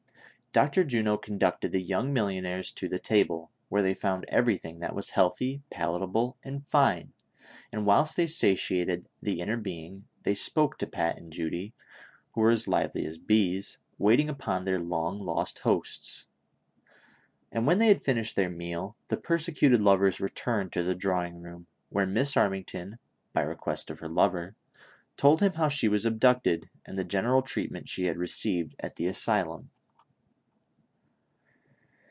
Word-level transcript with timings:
Dr. 0.53 0.83
Juno 0.83 1.15
conducted 1.15 1.71
the 1.71 1.81
young 1.81 2.13
millionairess 2.13 2.73
to 2.75 2.89
the 2.89 2.99
table, 2.99 3.51
where 3.69 3.81
they 3.81 3.93
found 3.93 4.25
everything 4.27 4.81
that 4.81 4.93
was 4.93 5.11
healthy, 5.11 5.63
palatable 5.69 6.35
and 6.43 6.67
fine, 6.67 7.13
and 7.71 7.85
whilst 7.85 8.17
they 8.17 8.27
sati 8.27 8.81
ated 8.81 9.07
the 9.21 9.39
inner 9.39 9.55
being, 9.55 10.09
they 10.23 10.35
spoke 10.35 10.77
to 10.79 10.85
Pat 10.87 11.15
and 11.17 11.31
Judy, 11.31 11.73
who 12.33 12.41
Avere 12.41 12.51
as 12.51 12.67
lively 12.67 13.05
as 13.05 13.17
bees, 13.17 13.77
waiting 13.97 14.27
upon 14.27 14.65
their 14.65 14.77
long 14.77 15.19
lost 15.19 15.59
hosts; 15.59 16.27
and 17.49 17.65
when 17.65 17.77
they 17.77 17.87
had 17.87 18.03
finished 18.03 18.35
their 18.35 18.49
meal, 18.49 18.97
the 19.07 19.15
persecuted 19.15 19.79
lovers 19.79 20.19
returned 20.19 20.73
to 20.73 20.83
the 20.83 20.93
drawing 20.93 21.41
room, 21.41 21.65
where 21.87 22.05
Miss 22.05 22.35
Arming 22.35 22.65
ton, 22.65 22.99
by 23.31 23.39
request 23.39 23.89
of 23.89 23.99
her 23.99 24.09
lover, 24.09 24.57
told 25.15 25.39
him 25.39 25.53
how 25.53 25.69
she 25.69 25.87
was 25.87 26.03
abduc 26.05 26.43
ted, 26.43 26.69
and 26.85 26.97
the 26.97 27.05
general 27.05 27.41
treatment 27.41 27.87
she 27.87 28.03
had 28.03 28.17
received 28.17 28.75
at 28.81 28.97
the 28.97 29.07
asylum. 29.07 29.69